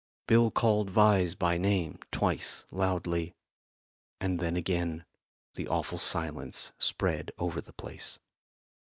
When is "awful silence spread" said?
5.67-7.29